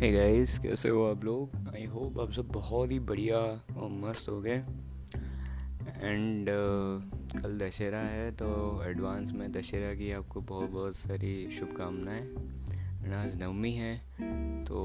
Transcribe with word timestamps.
Hey 0.00 0.12
guys 0.12 0.58
कैसे 0.58 0.88
हो 0.88 1.04
आप 1.04 1.24
लोग? 1.24 1.56
आई 1.68 1.84
होप 1.84 2.18
आप 2.20 2.32
सब 2.32 2.48
बहुत 2.48 2.90
ही 2.90 2.98
बढ़िया 2.98 3.38
और 3.76 3.88
मस्त 3.90 4.28
हो 4.28 4.40
गए। 4.40 4.62
एंड 6.00 6.48
uh, 6.48 7.42
कल 7.42 7.58
दशहरा 7.58 7.98
है 7.98 8.30
तो 8.32 8.48
एडवांस 8.84 9.32
में 9.32 9.52
दशहरा 9.52 9.94
की 9.94 10.12
आपको 10.12 10.40
बहुत 10.40 10.70
बहुत 10.70 10.96
सारी 10.96 11.50
शुभकामनाएँ। 11.50 12.22
एंड 13.04 13.14
आज 13.14 13.42
नवमी 13.42 13.72
है 13.72 13.98
तो 14.64 14.84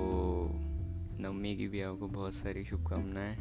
नवमी 1.19 1.55
की 1.57 1.67
भी 1.67 1.81
आपको 1.81 2.07
बहुत 2.07 2.33
सारी 2.33 2.65
शुभकामनाएँ। 2.65 3.35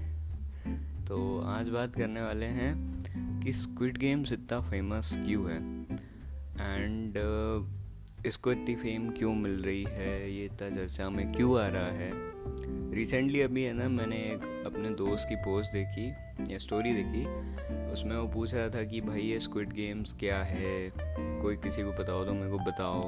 तो 1.04 1.40
आज 1.40 1.68
बात 1.68 1.94
करने 1.94 2.22
वाले 2.22 2.46
हैं 2.46 2.74
कि 3.40 3.52
स्क्विड 3.52 3.98
गेम्स 3.98 4.32
इतना 4.32 4.60
फ़ेमस 4.60 5.14
क्यों 5.16 5.50
है? 5.50 5.58
एंड 6.74 7.18
uh, 7.18 7.83
इसको 8.26 8.52
इतनी 8.52 8.74
फेम 8.74 9.10
क्यों 9.10 9.34
मिल 9.34 9.52
रही 9.52 9.82
है? 9.82 10.32
ये 10.32 10.44
इतना 10.44 10.70
चर्चा 10.70 11.08
में 11.10 11.32
क्यों 11.32 11.60
आ 11.60 11.66
रहा 11.66 11.90
है? 11.92 12.10
रिसेंटली 12.94 13.40
अभी 13.40 13.62
है 13.62 13.72
ना, 13.72 13.88
मैंने 13.88 14.16
एक 14.16 14.62
अपने 14.66 14.90
दोस्त 14.90 15.26
की 15.28 15.36
पोस्ट 15.36 15.72
देखी, 15.72 16.08
या 16.52 16.58
स्टोरी 16.58 16.92
देखी। 16.92 17.24
उसमें 17.92 18.16
वो 18.16 18.26
पूछ 18.28 18.54
रहा 18.54 18.68
था 18.68 18.84
कि 18.84 19.00
भाई 19.00 19.20
ये 19.20 19.40
स्क्विड 19.40 19.72
गेम्स 19.72 20.12
क्या 20.12 20.42
है? 20.42 20.92
कोई 21.42 21.56
किसी 21.56 21.82
को 21.82 21.92
पता 21.92 22.12
हो 22.12 22.24
तो 22.24 22.32
मेरे 22.32 22.50
को 22.50 22.58
बताओ। 22.58 23.02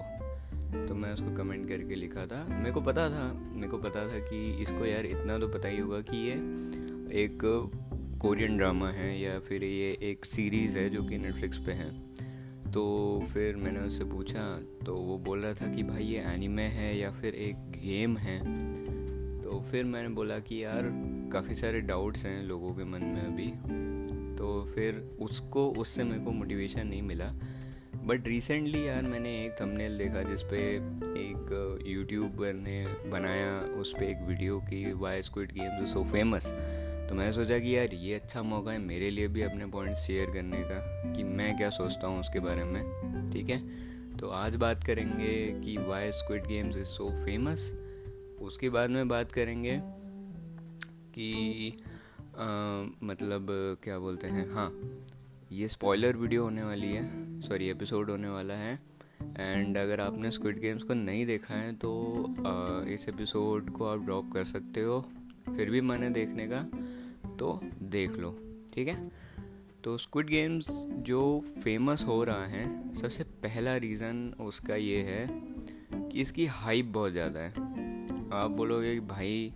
तो 0.88 0.94
मैं 0.94 1.12
उसको 1.12 1.34
कमेंट 1.34 1.68
करके 1.68 1.94
लिखा 1.94 2.26
था। 2.26 2.46
मेरे 2.50 2.70
को 2.70 2.80
पता 2.80 3.08
था, 3.10 3.32
मेरे 3.32 3.68
को 3.68 3.78
पता 3.78 4.04
था 4.04 4.18
कि 4.18 4.62
इसको 4.62 4.86
यार 4.86 5.06
इतना 5.06 5.38
तो 5.38 5.48
पता 5.48 5.68
ही 5.68 5.78
होगा 5.78 6.00
कि 6.00 6.16
ये 6.16 6.34
एक 7.22 7.38
कोरियन 8.22 8.56
ड्रामा 8.56 8.88
है, 8.88 9.20
या 9.20 9.38
फिर 9.38 9.64
ये 9.64 9.98
एक 10.02 10.24
सीरीज़ 10.24 10.78
है 10.78 10.88
जो 10.90 11.02
कि 11.02 11.18
नेटफ्लिक्स 11.18 11.58
पे 11.58 11.72
है। 11.72 11.90
तो 12.76 13.24
फिर 13.34 13.56
मैंने 13.56 13.80
उससे 13.80 14.04
पूछा 14.04 14.60
तो 14.86 14.96
वो 14.96 15.18
बोल 15.18 15.40
रहा 15.40 15.54
था 15.54 15.72
कि 15.72 15.82
भाई 15.82 16.02
ये 16.02 16.18
एनिमे 16.20 16.62
है 16.62 16.98
या 16.98 17.10
फिर 17.10 17.34
एक 17.34 17.56
गेम 17.56 18.16
है? 18.16 18.40
तो 19.42 19.60
फिर 19.60 19.84
मैंने 19.84 20.08
बोला 20.08 20.38
कि 20.38 20.64
यार, 20.64 20.82
काफ़ी 21.32 21.54
सारे 21.54 21.80
डाउट्स 21.80 22.24
हैं 22.24 22.42
लोगों 22.42 22.74
के 22.74 22.84
मन 22.84 23.02
में 23.02 23.22
अभी। 23.22 23.52
तो 24.36 24.64
फिर 24.74 25.18
उसको, 25.20 25.70
उससे 25.70 26.04
मेरे 26.04 26.20
को 26.20 26.30
मोटिवेशन 26.30 26.86
नहीं 26.86 27.02
मिला। 27.02 27.34
बट 28.04 28.28
रिसेंटली 28.28 28.88
यार 28.88 29.02
मैंने 29.02 29.46
एक 29.46 29.56
थंबनेल 29.60 29.98
देखा 29.98 30.22
जिस 30.22 30.42
पे 30.42 30.76
एक 31.02 31.78
यूट्यूबर 31.86 32.52
ने 32.52 32.86
बनाया, 32.86 33.60
उस 33.60 33.92
पर 33.92 34.02
एक 34.02 34.18
वीडियो 34.22 34.60
की 34.60 34.92
why 34.92 35.22
Squid 35.22 35.52
Games 35.52 35.92
so 35.92 36.04
famous 36.04 36.52
तो 37.08 37.14
मैंने 37.14 37.32
सोचा 37.32 37.58
कि 37.58 37.76
यार 37.76 37.94
ये 37.94 38.14
अच्छा 38.14 38.42
मौका 38.42 38.72
है 38.72 38.78
मेरे 38.78 39.10
लिए 39.10 39.28
भी 39.28 39.42
अपने 39.42 39.66
पॉइंट 39.66 39.96
शेयर 39.96 40.30
करने 40.30 40.62
का 40.62 40.78
कि 41.12 41.24
मैं 41.24 41.56
क्या 41.56 41.70
सोचता 41.70 42.06
हूँ 42.06 42.20
उसके 42.20 42.40
बारे 42.40 42.64
में 42.64 43.28
ठीक 43.32 43.48
है? 43.48 43.58
तो 44.16 44.28
आज 44.28 44.56
बात 44.56 44.84
करेंगे 44.84 45.34
कि 45.60 45.76
why 45.78 46.12
Squid 46.12 46.46
Games 46.46 46.76
is 46.76 46.84
so 46.84 47.08
famous 47.24 47.70
उसके 48.40 48.68
बाद 48.68 48.90
में 48.90 49.08
बात 49.08 49.32
करेंगे 49.32 49.78
कि 51.14 51.72
आ, 52.38 52.46
मतलब 53.02 53.46
क्या 53.84 53.98
बोलते 53.98 54.26
हैं? 54.26 54.50
हाँ 54.52 54.72
ये 55.52 55.68
स्पॉइलर 55.68 56.16
वीडियो 56.16 56.42
होने 56.42 56.62
वाली 56.62 56.92
है 56.92 57.40
सॉरी 57.40 57.68
एपिसोड 57.68 58.10
होने 58.10 58.28
वाला 58.28 58.54
है। 58.54 58.78
एंड 59.38 59.78
अगर 59.78 60.00
आपने 60.00 60.30
स्क्विड 60.30 60.58
गेम्स 60.60 60.82
को 60.82 60.94
नहीं 60.94 61.26
देखा 61.26 61.54
है 61.54 61.72
तो 61.74 61.92
आ, 62.46 62.82
इस 62.94 63.08
एपिसोड 63.08 63.70
को 63.70 63.86
आप 63.86 64.00
ड्रॉप 64.00 64.32
कर 64.32 64.44
सकते 64.44 64.82
हो 64.82 65.00
फिर 65.56 65.70
भी 65.70 65.80
मैंने 65.80 66.10
देखने 66.10 66.46
का। 66.48 66.66
तो 67.36 67.60
देख 67.84 68.16
लो, 68.18 68.30
ठीक 68.74 68.88
है? 68.88 69.10
तो 69.84 69.96
स्क्विड 69.98 70.26
गेम्स 70.26 70.68
जो 71.06 71.20
फ़ेमस 71.62 72.04
हो 72.04 72.22
रहा 72.24 72.44
है, 72.46 72.94
सबसे 72.94 73.24
पहला 73.42 73.76
रीज़न 73.78 74.32
उसका 74.40 74.76
ये 74.76 75.02
है 75.02 75.26
कि 75.92 76.20
इसकी 76.20 76.46
हाइप 76.46 76.86
बहुत 76.94 77.12
ज़्यादा 77.12 77.40
है। 77.40 77.50
आप 78.34 78.50
बोलोगे 78.50 78.94
कि 78.94 79.00
भाई 79.02 79.52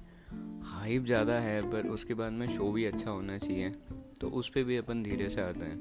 हाइप 0.65 1.05
ज़्यादा 1.05 1.35
है, 1.35 1.61
पर 1.71 1.89
उसके 1.89 2.15
बाद 2.15 2.33
में 2.33 2.47
शो 2.49 2.71
भी 2.73 2.85
अच्छा 2.85 3.11
होना 3.11 3.39
चाहिए 3.39 3.73
तो 4.21 4.29
उस 4.31 4.49
पर 4.49 4.63
भी 4.65 4.77
अपन 4.77 5.03
धीरे 5.03 5.29
से 5.31 5.41
आते 5.41 5.65
हैं। 5.65 5.79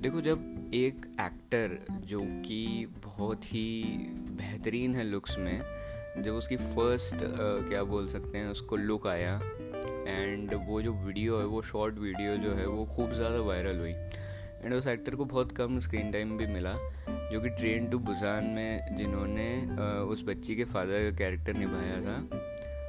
देखो, 0.00 0.20
जब 0.20 0.70
एक 0.74 1.06
एक्टर 1.20 1.78
जो 2.04 2.18
कि 2.20 2.86
बहुत 3.04 3.44
ही 3.44 3.82
बेहतरीन 4.30 4.94
है 4.94 5.04
लुक्स 5.04 5.38
में, 5.38 5.62
जब 6.18 6.34
उसकी 6.34 6.56
फ़र्स्ट 6.56 7.16
क्या 7.68 7.82
बोल 7.84 8.08
सकते 8.08 8.38
हैं, 8.38 8.48
उसको 8.48 8.76
लुक 8.76 9.06
आया 9.06 9.40
एंड 10.06 10.54
वो 10.68 10.80
जो 10.82 10.92
वीडियो 10.94 11.38
है, 11.38 11.44
वो 11.46 11.62
शॉर्ट 11.62 11.98
वीडियो 11.98 12.36
जो 12.38 12.54
है, 12.54 12.66
वो 12.66 12.84
खूब 12.86 13.12
ज़्यादा 13.12 13.40
वायरल 13.42 13.78
हुई। 13.78 13.94
एंड 14.64 14.74
उस 14.74 14.86
एक्टर 14.86 15.14
को 15.14 15.24
बहुत 15.24 15.52
कम 15.52 15.78
स्क्रीन 15.78 16.10
टाइम 16.12 16.36
भी 16.38 16.46
मिला, 16.46 16.74
जो 17.32 17.40
कि 17.40 17.48
ट्रेन 17.50 17.88
टू 17.88 17.98
बुजान 18.00 18.44
में 18.46 18.96
जिन्होंने 18.96 19.50
उस 20.04 20.24
बच्ची 20.26 20.56
के 20.56 20.64
फादर 20.66 21.10
का 21.10 21.16
कैरेक्टर 21.16 21.54
निभाया 21.54 22.00
था। 22.02 22.16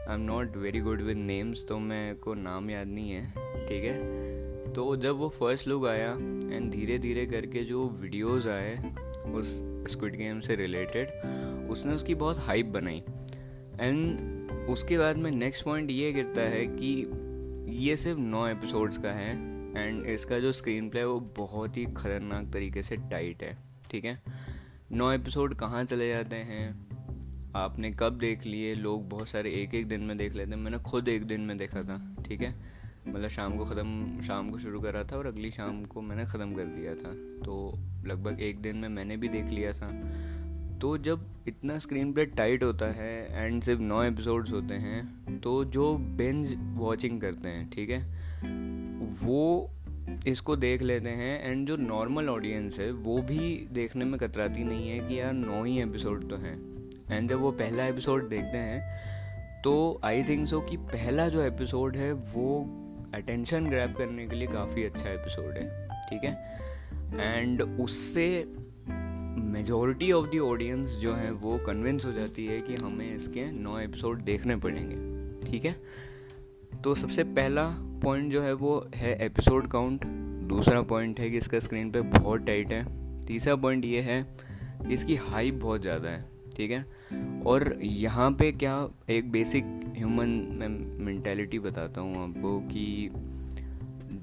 I'm 0.16 0.22
not 0.22 0.58
very 0.58 0.80
good 0.80 1.02
with 1.02 1.18
names 1.18 1.66
तो 1.70 1.80
मेरे 1.82 2.14
को 2.16 2.34
नाम 2.36 2.70
याद 2.70 2.88
नहीं 2.88 3.12
है, 3.12 3.26
ठीक 3.68 3.84
है? 3.84 4.74
तो 4.74 4.96
जब 4.96 5.18
वो 5.18 5.30
फ़र्स्ट 5.30 5.68
लुक 5.68 5.86
आया 5.88 6.12
एंड 6.12 6.70
धीरे 6.72 6.98
धीरे 7.00 7.26
करके 7.26 7.64
जो 7.64 7.88
वीडियोस 8.02 8.48
आए, 8.48 8.94
उस 9.34 9.58
स्क्विड 9.92 10.16
गेम 10.16 10.40
से 10.40 10.56
रिलेटेड 10.56 11.70
उसने 11.70 11.94
उसकी 11.94 12.16
बहुत 12.16 12.40
हाइप 12.40 12.66
बनाई। 12.74 13.04
एंड 13.82 14.20
उसके 14.70 14.98
बाद 14.98 15.18
में 15.18 15.32
नेक्स्ट 15.32 15.66
पॉइंट 15.66 15.92
ये 15.92 16.12
गिरता 16.12 16.42
है 16.42 16.68
कि 16.68 17.12
ये 17.70 17.96
सिर्फ़ 17.96 18.20
नौ 18.20 18.48
एपिसोड्स 18.48 18.98
का 18.98 19.10
है 19.10 19.58
एंड 19.78 20.06
इसका 20.06 20.40
जो 20.40 20.52
स्क्रीन 20.52 20.90
प्ले 20.90 21.00
है 21.00 21.08
वो 21.08 21.20
बहुत 21.20 21.78
ही 21.78 21.86
ख़तरनाक 21.86 22.54
तरीके 22.54 22.82
से 22.82 22.98
टाइट 22.98 23.44
है, 23.44 23.58
ठीक 23.92 24.06
है? 24.06 24.22
नौ 24.92 25.12
एपिसोड 25.12 25.56
कहाँ 25.56 25.84
चले 25.84 26.10
जाते 26.10 26.36
हैं? 26.36 26.88
आपने 27.56 27.92
कब 27.92 28.18
देख 28.18 28.46
लिए? 28.46 28.76
लोग 28.76 29.10
बहुत 29.10 29.28
सारे 29.28 29.50
एक 29.50 29.76
एक 29.76 29.88
दिन 29.88 30.02
में 30.02 30.18
देख 30.18 30.34
लेते 30.34 30.52
हैं। 30.52 30.58
मैंने 30.58 30.78
खुद 30.78 31.08
एक 31.08 31.26
दिन 31.26 31.42
में 31.42 31.58
देखा 31.58 31.84
था, 31.84 32.24
ठीक 32.28 32.42
है? 32.42 32.56
मतलब 33.08 33.30
शाम 33.30 33.58
को 33.58 33.66
ख़त्म, 33.66 34.22
शाम 34.22 34.52
को 34.52 34.60
शुरू 34.60 34.80
करा 34.82 35.04
था 35.04 35.18
और 35.18 35.28
अगली 35.28 35.52
शाम 35.52 35.86
को 35.86 36.02
मैंने 36.02 36.26
ख़त्म 36.26 36.54
कर 36.56 36.66
दिया 36.66 36.96
था। 36.96 37.12
तो 37.46 37.74
लगभग 38.06 38.42
एक 38.42 38.60
दिन 38.60 38.78
में 38.78 38.90
मैंने 38.90 39.18
भी 39.18 39.28
देख 39.28 39.46
लिया 39.46 39.74
था। 39.74 39.90
तो 40.82 40.98
जब 40.98 41.26
इतना 41.48 41.78
स्क्रीन 41.78 42.12
प्ले 42.14 42.26
टाइट 42.26 42.64
होता 42.64 42.86
है 42.86 43.46
एंड 43.46 43.64
सिर्फ़ 43.64 43.82
नौ 43.82 44.04
एपिसोड्स 44.04 44.52
होते 44.52 44.74
हैं 44.74 45.40
तो 45.40 45.64
जो 45.66 45.94
बेंज 45.98 46.54
वॉचिंग 46.76 47.22
करते 47.22 47.50
हैं, 47.50 47.70
ठीक 47.70 47.90
है? 47.90 48.02
वो 49.24 49.70
इसको 50.28 50.56
देख 50.56 50.82
लेते 50.82 51.10
हैं 51.10 51.50
एंड 51.52 51.68
जो 51.68 51.76
नॉर्मल 51.76 52.30
ऑडियंस 52.30 52.80
है, 52.80 52.92
वो 52.92 53.18
भी 53.22 53.68
देखने 53.72 54.06
में 54.06 54.20
कतराती 54.20 54.64
नहीं 54.64 54.90
है 54.90 55.00
कि 55.00 55.20
यार 55.20 55.34
नौ 55.34 55.64
ही 55.64 55.82
एपिसोड 55.82 56.30
तो 56.30 56.38
हैं। 56.38 56.56
एंड 57.12 57.30
जब 57.30 57.40
वो 57.40 57.52
पहला 57.52 57.86
एपिसोड 57.86 58.30
देखते 58.30 58.58
हैं 58.58 59.62
तो 59.64 60.00
आई 60.04 60.24
थिंक 60.24 60.48
सो 60.48 60.62
कि 60.62 60.78
पहला 60.78 61.28
जो 61.30 61.42
एपिसोड 61.42 61.96
है, 61.96 62.12
वो 62.14 62.60
अटेंशन 63.14 63.68
ग्रैब 63.68 63.94
करने 63.94 64.28
के 64.28 64.36
लिए 64.36 64.48
काफ़ी 64.48 64.84
अच्छा 64.84 65.10
एपिसोड 65.10 65.54
है, 65.54 65.88
ठीक 66.10 66.24
है? 66.24 66.68
एंड 67.16 67.62
उससे 67.62 68.28
मेजोरिटी 69.58 70.12
ऑफ़ 70.12 70.26
द 70.30 70.40
ऑडियंस 70.40 70.88
जो 70.88 71.14
है 71.14 71.32
वो 71.34 71.58
कन्विंस 71.58 72.06
हो 72.06 72.12
जाती 72.12 72.46
है 72.46 72.60
कि 72.60 72.76
हमें 72.76 73.16
इसके 73.16 73.46
नौ 73.52 73.80
एपिसोड 73.80 74.22
देखने 74.22 74.56
पड़ेंगे। 74.56 74.96
ठीक 75.46 75.66
है? 75.66 75.76
तो 76.84 76.94
सबसे 76.96 77.24
पहला 77.24 77.66
पॉइंट 78.04 78.32
जो 78.32 78.42
है 78.42 78.54
वो 78.54 78.76
है 78.96 79.26
एपिसोड 79.26 79.68
काउंट 79.68 80.06
दूसरा 80.50 80.82
पॉइंट 80.82 81.20
है 81.20 81.30
कि 81.30 81.38
इसका 81.38 81.60
स्क्रीन 81.60 81.92
पे 81.92 82.02
बहुत 82.02 82.46
टाइट 82.46 82.72
है। 82.72 82.84
तीसरा 83.22 83.56
पॉइंट 83.56 83.86
ये 83.86 84.02
है 84.02 84.22
कि 84.88 84.94
इसकी 84.94 85.16
हाइप 85.16 85.56
बहुत 85.56 85.82
ज़्यादा 85.82 86.10
है। 86.10 86.24
ठीक 86.56 86.72
है? 86.72 86.86
और 87.46 87.74
यहाँ 87.82 88.32
पे 88.32 88.52
क्या 88.52 88.78
एक 89.10 89.32
बेसिक 89.32 89.66
ह्यूमन 89.98 90.40
मैं 90.60 90.70
मैंटेलिटी 91.06 91.60
बताता 91.60 92.02
हूँ 92.02 92.24
आपको 92.24 92.60
कि 92.70 93.10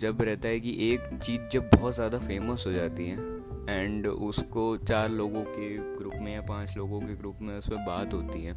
जब 0.01 0.23
रहता 0.23 0.49
है 0.49 0.61
कि 0.61 0.93
एक 0.93 1.21
चीज़ 1.25 1.49
जब 1.53 1.71
बहुत 1.75 1.95
ज़्यादा 1.95 2.19
फ़ेमस 2.19 2.65
हो 2.67 2.73
जाती 2.73 3.09
है 3.09 3.34
एंड 3.71 4.07
उसको 4.07 4.77
चार 4.77 5.09
लोगों 5.09 5.45
के 5.45 5.97
ग्रुप 5.97 6.15
में 6.15 6.35
या 6.35 6.41
पाँच 6.41 6.77
लोगों 6.77 7.01
के 7.01 7.15
ग्रुप 7.15 7.39
में 7.43 7.59
उस 7.59 7.69
पर 7.69 7.77
बात 7.77 8.15
होती 8.15 8.45
है। 8.45 8.55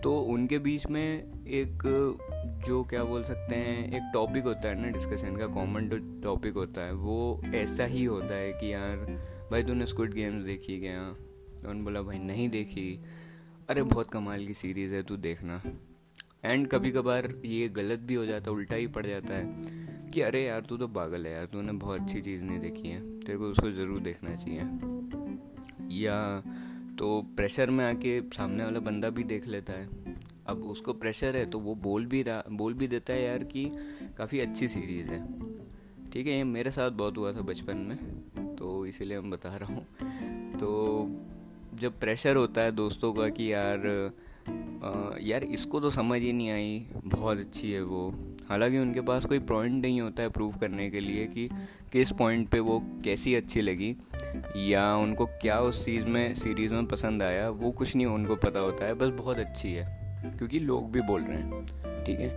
तो 0.00 0.20
उनके 0.20 0.58
बीच 0.58 0.86
में 0.86 1.24
एक 1.46 1.82
जो 2.66 2.84
क्या 2.84 3.04
बोल 3.04 3.24
सकते 3.24 3.54
हैं, 3.54 3.92
एक 3.92 4.10
टॉपिक 4.14 4.44
होता 4.44 4.68
है 4.68 4.82
ना 4.82 4.88
डिस्कशन 4.88 5.36
का 5.36 5.46
कॉमन 5.46 5.88
टॉपिक 6.24 6.54
होता 6.54 6.80
है, 6.80 6.92
वो 6.92 7.42
ऐसा 7.54 7.84
ही 7.84 8.04
होता 8.04 8.34
है 8.34 8.52
कि 8.52 8.72
यार, 8.72 8.96
भाई 9.50 9.62
तूने 9.62 9.86
स्क्विड 9.86 10.14
गेम्स 10.14 10.44
देखी 10.44 10.80
क्या? 10.80 11.00
उन्होंने 11.00 11.82
बोला, 11.82 12.02
भाई 12.02 12.18
नहीं 12.18 12.48
देखी। 12.48 13.00
अरे 13.70 13.82
बहुत 13.82 14.10
कमाल 14.10 14.46
की 14.46 14.54
सीरीज़ 14.54 14.94
है, 14.94 15.02
तू 15.02 15.16
देखना। 15.16 15.62
एंड 16.44 16.68
कभी 16.68 16.90
कभार 16.90 17.34
ये 17.44 17.68
गलत 17.68 17.98
भी 17.98 18.14
हो 18.14 18.26
जाता 18.26 18.50
है 18.50 18.56
उल्टा 18.56 18.76
ही 18.76 18.86
पड़ 18.86 19.06
जाता 19.06 19.34
है। 19.34 19.46
कि 20.12 20.20
अरे 20.20 20.42
यार 20.44 20.60
तू 20.60 20.76
तो 20.76 20.86
पागल 20.88 21.26
है 21.26 21.32
यार 21.32 21.44
तूने 21.44 21.72
बहुत 21.74 22.00
अच्छी 22.00 22.20
चीज़ 22.20 22.42
नहीं 22.44 22.58
देखी 22.60 22.88
है 22.88 23.00
तेरे 23.20 23.38
को 23.38 23.44
उसको 23.44 23.70
ज़रूर 23.70 24.00
देखना 24.00 24.34
चाहिए। 24.34 24.60
या 26.00 26.18
तो 26.98 27.20
प्रेशर 27.36 27.70
में 27.70 27.84
आके 27.84 28.20
सामने 28.30 28.64
वाला 28.64 28.80
बंदा 28.80 29.10
भी 29.10 29.24
देख 29.24 29.46
लेता 29.48 29.72
है। 29.72 29.88
अब 30.46 30.62
उसको 30.64 30.92
प्रेशर 30.92 31.36
है 31.36 31.44
तो 31.46 31.58
वो 31.58 31.74
बोल 31.74 32.06
भी 32.06 32.22
रहा 32.22 32.42
बोल 32.50 32.74
भी 32.74 32.88
देता 32.88 33.12
है 33.12 33.24
यार 33.24 33.44
कि 33.44 33.64
काफ़ी 34.18 34.40
अच्छी 34.40 34.68
सीरीज़ 34.68 35.10
है। 35.10 35.20
ठीक 36.10 36.26
है 36.26 36.36
ये 36.36 36.44
मेरे 36.44 36.70
साथ 36.70 36.90
बहुत 36.90 37.18
हुआ 37.18 37.32
था 37.32 37.40
बचपन 37.40 37.76
में 37.78 38.56
तो 38.56 38.84
इसीलिए 38.86 39.20
मैं 39.20 39.30
बता 39.30 39.56
रहा 39.56 39.74
हूँ। 39.74 39.86
तो 40.58 41.08
जब 41.74 41.98
प्रेशर 42.00 42.36
होता 42.36 42.62
है 42.62 42.72
दोस्तों 42.72 43.12
का 43.12 43.28
कि 43.28 43.52
यार 43.52 43.86
आ, 44.84 45.16
यार 45.20 45.44
इसको 45.44 45.80
तो 45.80 45.90
समझ 45.90 46.20
ही 46.20 46.32
नहीं 46.32 46.50
आई 46.50 46.86
बहुत 47.06 47.38
अच्छी 47.38 47.70
है 47.72 47.82
वो। 47.82 48.10
हालाँकि 48.52 48.78
उनके 48.78 49.00
पास 49.00 49.24
कोई 49.24 49.38
पॉइंट 49.38 49.82
नहीं 49.82 50.00
होता 50.00 50.22
है 50.22 50.28
प्रूव 50.28 50.56
करने 50.56 50.88
के 50.90 51.00
लिए 51.00 51.26
कि 51.26 51.48
किस 51.92 52.10
पॉइंट 52.12 52.48
पे 52.48 52.58
वो 52.60 52.78
कैसी 53.04 53.34
अच्छी 53.34 53.60
लगी, 53.60 53.96
या 54.56 54.94
उनको 54.96 55.26
क्या 55.42 55.60
उस 55.60 55.84
चीज़ 55.84 56.06
में 56.06 56.34
सीरीज़ 56.34 56.74
में 56.74 56.86
पसंद 56.86 57.22
आया, 57.22 57.48
वो 57.50 57.70
कुछ 57.70 57.94
नहीं 57.96 58.06
उनको 58.06 58.36
पता 58.36 58.60
होता 58.60 58.84
है, 58.84 58.94
बस 58.94 59.08
बहुत 59.08 59.38
अच्छी 59.38 59.72
है, 59.72 59.84
क्योंकि 60.38 60.58
लोग 60.58 60.90
भी 60.92 61.00
बोल 61.00 61.22
रहे 61.22 61.38
हैं, 61.38 62.04
ठीक 62.04 62.20
है? 62.20 62.30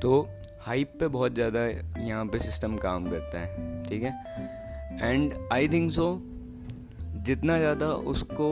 तो 0.00 0.28
हाइप 0.60 0.92
पे 1.00 1.08
बहुत 1.08 1.34
ज़्यादा 1.34 1.66
यहाँ 1.66 2.24
पे 2.26 2.38
सिस्टम 2.38 2.76
काम 2.76 3.10
करता 3.10 3.40
है, 3.40 3.82
ठीक 3.82 4.02
है? 4.02 4.12
एंड 5.02 5.34
आई 5.52 5.68
थिंक 5.68 5.92
सो 5.92 6.08
जितना 7.26 7.58
ज़्यादा 7.58 7.86
उसको, 7.86 8.48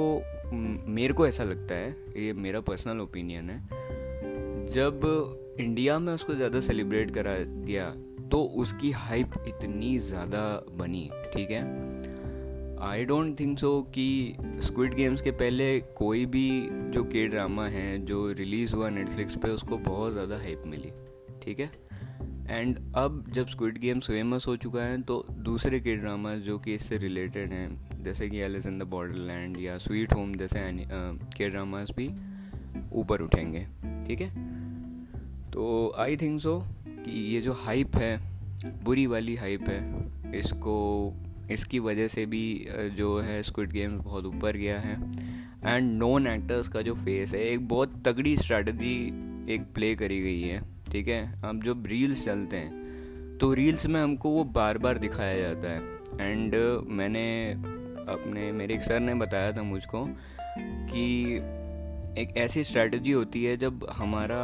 मेरे 0.89 1.15
को 1.15 1.27
ऐसा 1.27 1.45
लगता 1.45 1.75
है, 1.75 1.91
ये 2.17 2.33
मेरा 2.33 2.61
पर्सनल 2.61 3.01
ओपिनियन 3.01 3.51
है, 3.51 3.61
जब 4.71 5.01
इंडिया 5.61 5.99
में 5.99 6.13
उसको 6.13 6.35
ज़्यादा 6.35 6.61
सेलिब्रेट 6.61 7.11
करा 7.15 7.35
गया 7.39 7.91
तो 8.31 8.43
उसकी 8.57 8.91
हाइप 8.93 9.33
इतनी 9.49 9.99
ज़्यादा 9.99 10.43
बनी, 10.79 11.09
ठीक 11.35 11.51
है? 11.51 11.63
आई 12.83 13.05
डोंट 13.05 13.39
थिंक 13.41 13.59
सो 13.59 13.81
कि 13.95 14.37
स्क्विड 14.61 14.95
गेम्स 14.95 15.21
के 15.23 15.31
पहले 15.33 15.79
कोई 15.99 16.25
भी 16.27 16.49
जो 16.91 17.05
के 17.05 17.27
ड्रामा 17.29 17.67
है, 17.67 17.99
जो 17.99 18.31
रिलीज़ 18.33 18.75
हुआ 18.75 18.89
नेटफ्लिक्स 18.91 19.37
पे, 19.37 19.49
उसको 19.49 19.77
बहुत 19.79 20.13
ज़्यादा 20.13 20.37
हाइप 20.37 20.63
मिली, 20.67 20.91
ठीक 21.43 21.61
है? 21.61 21.71
एंड 22.51 22.79
अब 22.97 23.25
जब 23.33 23.47
स्क्विड 23.47 23.79
गेम्स 23.79 24.07
फ़ेमस 24.07 24.47
हो 24.47 24.57
चुका 24.57 24.83
है 24.83 25.01
तो 25.03 25.25
दूसरे 25.31 25.81
के 25.81 25.95
ड्रामा 25.97 26.35
जो 26.37 26.59
कि 26.59 26.75
इससे 26.75 26.97
रिलेटेड 26.99 27.53
हैं, 27.53 28.03
जैसे 28.05 28.29
कि 28.29 28.39
एलिस 28.39 28.67
इन 28.67 28.79
द 28.79 28.83
बॉर्डर 28.83 29.15
लैंड 29.27 29.57
या 29.61 29.79
स्वीट 29.79 30.13
होम 30.13 30.35
जैसे 30.35 30.61
के 31.37 31.49
ड्रामाज 31.49 31.93
भी 31.97 32.09
ऊपर 32.93 33.23
उठेंगे, 33.23 33.67
ठीक 34.07 34.21
है? 34.21 34.54
तो 35.55 35.95
आई 35.99 36.17
थिंक 36.17 36.41
सो 36.41 36.59
कि 36.87 37.21
ये 37.35 37.41
जो 37.41 37.53
हाइप 37.53 37.97
है, 37.97 38.17
बुरी 38.85 39.07
वाली 39.07 39.35
हाइप 39.37 39.69
है, 39.69 40.39
इसको, 40.39 40.77
इसकी 41.51 41.79
वजह 41.79 42.09
से 42.09 42.25
भी 42.27 42.45
जो 42.97 43.19
है 43.21 43.43
स्क्विड 43.43 43.73
गेम्स 43.73 44.05
बहुत 44.05 44.25
ऊपर 44.27 44.57
गया 44.57 44.79
है। 44.81 44.95
एंड 45.67 45.93
नॉन 45.99 46.27
एक्टर्स 46.27 46.69
का 46.69 46.83
जो 46.83 46.95
फेस 46.95 47.35
है, 47.35 47.41
एक 47.43 47.69
बहुत 47.69 48.03
तगड़ी 48.05 48.37
स्ट्रैटी 48.37 48.97
एक 49.55 49.73
प्ले 49.75 49.95
करी 49.95 50.21
गई 50.21 50.41
है, 50.41 50.61
ठीक 50.93 51.09
है? 51.09 51.43
अब 51.43 51.63
जब 51.65 51.87
रील्स 51.87 52.25
चलते 52.25 52.57
हैं 52.57 53.39
तो 53.39 53.53
रील्स 53.55 53.87
में 53.87 54.01
हमको 54.03 54.31
वो 54.31 54.45
बार 54.55 54.79
बार 54.79 54.99
दिखाया 54.99 55.39
जाता 55.39 55.71
है। 55.71 56.31
एंड 56.31 56.55
मैंने 56.91 57.53
अपने, 58.09 58.51
मेरे 58.53 58.75
एक 58.75 58.83
सर 58.83 59.01
ने 59.01 59.15
बताया 59.15 59.53
था 59.53 59.63
मुझको 59.63 60.05
कि 60.59 61.39
एक 62.19 62.37
ऐसी 62.37 62.63
स्ट्रैटेजी 62.65 63.13
होती 63.13 63.45
है 63.45 63.57
जब 63.57 63.87
हमारा 63.93 64.37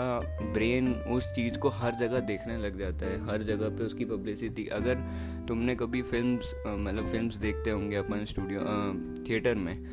ब्रेन 0.53 0.93
उस 1.09 1.33
चीज़ 1.35 1.59
को 1.59 1.69
हर 1.69 1.95
जगह 1.95 2.21
देखने 2.21 2.57
लग 2.57 2.79
जाता 2.79 3.07
है, 3.07 3.21
हर 3.27 3.43
जगह 3.43 3.69
पे 3.69 3.85
उसकी 3.85 4.05
पब्लिसिटी 4.05 4.67
अगर 4.67 4.95
तुमने 5.49 5.75
कभी 5.75 6.03
फिल्म्स 6.03 6.55
मतलब 6.67 7.07
फिल्म्स 7.07 7.37
देखते 7.37 7.71
होंगे 7.71 7.97
अपन 7.97 8.25
स्टूडियो 8.25 8.61
थिएटर 9.29 9.55
में 9.55 9.85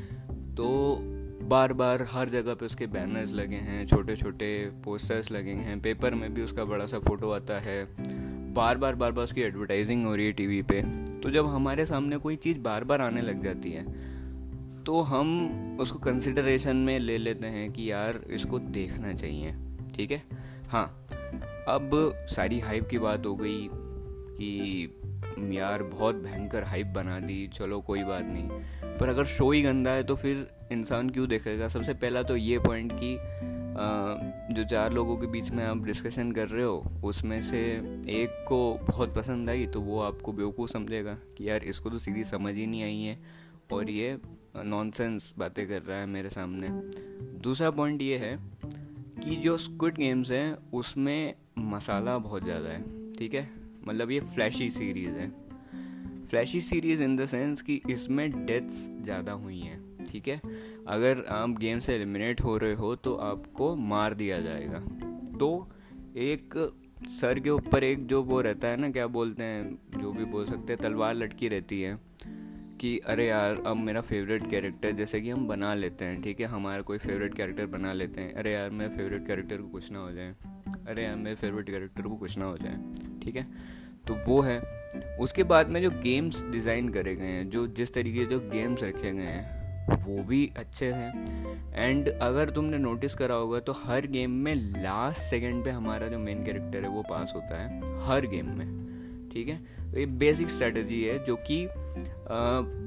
तो 0.55 0.97
बार 1.43 1.73
बार 1.73 2.07
हर 2.11 2.29
जगह 2.29 2.53
पे 2.53 2.65
उसके 2.65 2.87
बैनर्स 2.87 3.33
लगे 3.33 3.55
हैं 3.55 3.85
छोटे 3.87 4.15
छोटे 4.15 4.49
पोस्टर्स 4.85 5.31
लगे 5.31 5.51
हैं 5.51 5.79
पेपर 5.81 6.15
में 6.15 6.33
भी 6.33 6.41
उसका 6.41 6.65
बड़ा 6.65 6.85
सा 6.85 6.99
फ़ोटो 6.99 7.31
आता 7.31 7.59
है। 7.59 7.83
बार 8.53 8.77
बार 8.77 8.95
बार 8.95 9.11
बार 9.11 9.23
उसकी 9.23 9.41
एडवर्टाइजिंग 9.41 10.05
हो 10.05 10.15
रही 10.15 10.25
है 10.25 10.31
टीवी 10.31 10.61
पे। 10.61 10.81
तो 11.19 11.29
जब 11.29 11.47
हमारे 11.47 11.85
सामने 11.85 12.17
कोई 12.17 12.35
चीज़ 12.35 12.59
बार 12.59 12.83
बार 12.83 13.01
आने 13.01 13.21
लग 13.21 13.43
जाती 13.43 13.71
है 13.71 13.85
तो 14.87 14.99
हम 15.01 15.77
उसको 15.81 15.99
कंसिडरेशन 15.99 16.77
में 16.77 16.97
ले 16.99 17.17
लेते 17.17 17.47
हैं 17.47 17.71
कि 17.71 17.89
यार 17.91 18.19
इसको 18.29 18.59
देखना 18.59 19.13
चाहिए, 19.13 19.55
ठीक 19.95 20.11
है? 20.11 20.21
हाँ 20.69 20.85
अब 21.69 21.89
सारी 22.29 22.59
हाइप 22.59 22.87
की 22.87 22.99
बात 22.99 23.25
हो 23.25 23.35
गई 23.35 23.67
कि 23.71 25.57
यार 25.57 25.83
बहुत 25.83 26.15
भयंकर 26.15 26.63
हाइप 26.63 26.87
बना 26.87 27.19
दी, 27.19 27.47
चलो 27.47 27.79
कोई 27.81 28.03
बात 28.03 28.23
नहीं। 28.23 28.97
पर 28.97 29.09
अगर 29.09 29.25
शो 29.25 29.49
ही 29.51 29.61
गंदा 29.61 29.91
है 29.91 30.03
तो 30.03 30.15
फिर 30.15 30.47
इंसान 30.71 31.09
क्यों 31.09 31.27
देखेगा? 31.27 31.67
सबसे 31.67 31.93
पहला 31.93 32.23
तो 32.23 32.35
ये 32.35 32.59
पॉइंट 32.59 32.93
कि 32.93 33.17
जो 34.55 34.63
चार 34.63 34.93
लोगों 34.93 35.17
के 35.17 35.27
बीच 35.27 35.51
में 35.51 35.63
आप 35.65 35.83
डिस्कशन 35.85 36.31
कर 36.31 36.47
रहे 36.47 36.63
हो, 36.63 36.77
उसमें 37.05 37.41
से 37.41 37.59
एक 38.13 38.45
को 38.47 38.79
बहुत 38.87 39.15
पसंद 39.15 39.49
आई 39.49 39.65
तो 39.67 39.81
वो 39.81 39.99
आपको 40.01 40.33
बेवकूफ़ 40.33 40.71
समझेगा 40.71 41.17
कि 41.37 41.49
यार 41.49 41.63
इसको 41.65 41.89
तो 41.89 41.97
सीधी 41.97 42.23
समझ 42.23 42.55
ही 42.55 42.67
नहीं 42.67 42.83
आई 42.83 43.01
है। 43.01 43.19
और 43.73 43.89
ये 43.89 44.17
नॉनसेंस 44.63 45.33
बातें 45.37 45.67
कर 45.67 45.81
रहा 45.81 45.97
है 45.97 46.05
मेरे 46.05 46.29
सामने। 46.29 46.67
दूसरा 47.41 47.69
पॉइंट 47.71 48.01
ये 48.01 48.17
है 48.17 48.35
कि 49.19 49.35
जो 49.35 49.57
स्क्विड 49.57 49.97
गेम्स 49.97 50.31
हैं, 50.31 50.57
उसमें 50.73 51.33
मसाला 51.59 52.17
बहुत 52.17 52.43
ज़्यादा 52.43 52.69
है, 52.69 53.11
ठीक 53.13 53.33
है? 53.33 53.49
मतलब 53.87 54.11
ये 54.11 54.19
फ्लैशी 54.19 54.69
सीरीज़ 54.71 55.09
है। 55.09 55.29
Flashy 56.29 56.61
series 56.61 57.03
in 57.03 57.15
the 57.15 57.25
sense 57.25 57.61
कि 57.61 57.81
इसमें 57.89 58.29
डेथ्स 58.45 58.87
ज़्यादा 59.03 59.31
हुई 59.33 59.59
हैं, 59.59 60.05
ठीक 60.05 60.27
है? 60.27 60.41
अगर 60.87 61.23
आप 61.29 61.57
गेम 61.59 61.79
से 61.79 61.95
एलिमिनेट 61.95 62.41
हो 62.41 62.57
रहे 62.57 62.73
हो 62.73 62.95
तो 62.95 63.15
आपको 63.15 63.75
मार 63.75 64.13
दिया 64.13 64.39
जाएगा। 64.41 64.79
तो 65.37 65.67
एक 66.17 66.53
सर 67.09 67.39
के 67.39 67.49
ऊपर 67.49 67.83
एक 67.83 68.05
जो 68.07 68.21
वो 68.23 68.41
रहता 68.41 68.67
है 68.67 68.77
ना, 68.77 68.89
क्या 68.89 69.07
बोलते 69.07 69.43
हैं, 69.43 69.77
जो 69.97 70.11
भी 70.11 70.25
बोल 70.25 70.45
सकते 70.45 70.73
हैं, 70.73 70.81
तलवार 70.81 71.15
लटकी 71.15 71.47
रहती 71.47 71.81
है। 71.81 71.93
कि 72.79 72.97
अरे 73.07 73.25
यार, 73.27 73.61
अब 73.65 73.77
मेरा 73.77 74.01
फेवरेट 74.01 74.49
कैरेक्टर 74.49 74.91
जैसे 74.91 75.21
कि 75.21 75.29
हम 75.29 75.47
बना 75.47 75.73
लेते 75.73 76.05
हैं, 76.05 76.21
ठीक 76.21 76.39
है? 76.39 76.47
हमारा 76.47 76.81
कोई 76.81 76.97
फेवरेट 76.97 77.33
कैरेक्टर 77.33 77.65
बना 77.65 77.93
लेते 77.93 78.21
हैं। 78.21 78.33
अरे 78.33 78.53
यार 78.53 78.69
मेरे 78.69 78.95
फेवरेट 78.97 79.27
कैरेक्टर 79.27 79.57
को 79.57 79.67
कुछ 79.67 79.91
ना 79.91 79.99
हो 79.99 80.11
जाए। 80.11 80.35
अरे 80.87 81.03
यार 81.03 81.15
मेरे 81.15 81.35
फेवरेट 81.35 81.65
कैरेक्टर 81.65 82.01
को 82.01 82.15
कुछ 82.15 82.37
ना 82.37 82.45
हो 82.45 82.57
जाए, 82.57 82.77
ठीक 83.23 83.35
है? 83.35 83.47
तो 84.07 84.15
वो 84.27 84.41
है। 84.41 84.59
उसके 85.19 85.43
बाद 85.43 85.69
में 85.69 85.81
जो 85.81 85.89
गेम्स 86.03 86.43
डिज़ाइन 86.43 86.89
करे 86.89 87.15
गए 87.15 87.25
हैं, 87.25 87.49
जो 87.49 87.67
जिस 87.67 87.93
तरीके 87.93 88.19
से 88.19 88.25
जो 88.25 88.39
गेम्स 88.39 88.83
रखे 88.83 89.11
गए 89.11 89.21
हैं, 89.21 89.55
वो 90.05 90.23
भी 90.23 90.49
अच्छे 90.57 90.91
हैं। 90.91 91.73
एंड 91.75 92.09
अगर 92.09 92.49
तुमने 92.49 92.77
नोटिस 92.77 93.15
करा 93.15 93.35
होगा 93.35 93.59
तो 93.59 93.73
हर 93.83 94.07
गेम 94.07 94.31
में 94.43 94.55
लास्ट 94.83 95.19
सेकंड 95.19 95.63
पे 95.63 95.69
हमारा 95.69 96.07
जो 96.07 96.19
मेन 96.19 96.43
कैरेक्टर 96.45 96.83
है, 96.83 96.89
वो 96.89 97.03
पास 97.09 97.33
होता 97.35 97.61
है। 97.61 98.05
हर 98.07 98.25
गेम 98.25 98.49
में, 98.57 99.29
ठीक 99.33 99.47
है? 99.47 99.59
बेसिक 99.95 100.49
स्ट्रेटजी 100.49 101.03
है 101.03 101.23
जो 101.25 101.35
कि 101.49 101.67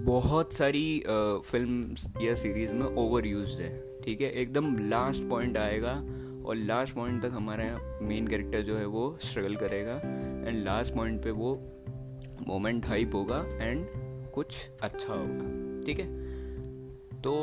बहुत 0.04 0.52
सारी 0.52 1.02
फ़िल्म 1.46 1.94
या 2.22 2.34
सीरीज़ 2.34 2.72
में 2.72 2.86
ओवर 2.86 3.26
यूज़ 3.26 3.58
है, 3.58 3.70
ठीक 4.02 4.20
है? 4.20 4.30
एकदम 4.32 4.76
लास्ट 4.88 5.28
पॉइंट 5.28 5.56
आएगा 5.58 5.92
और 6.46 6.56
लास्ट 6.56 6.94
पॉइंट 6.94 7.22
तक 7.22 7.30
हमारा 7.32 7.64
मेन 8.02 8.26
कैरेक्टर 8.28 8.62
जो 8.62 8.76
है 8.76 8.86
वो 8.86 9.18
स्ट्रगल 9.22 9.56
करेगा 9.56 9.94
एंड 10.48 10.64
लास्ट 10.64 10.94
पॉइंट 10.94 11.22
पे 11.22 11.30
वो 11.30 11.54
मोमेंट 12.46 12.86
हाइप 12.86 13.14
होगा 13.14 13.44
एंड 13.60 13.86
कुछ 14.34 14.56
अच्छा 14.82 15.12
होगा, 15.12 15.80
ठीक 15.86 15.98
है? 15.98 16.08
तो 17.22 17.34